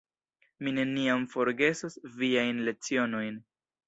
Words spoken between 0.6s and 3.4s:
Mi neniam forgesos viajn lecionojn.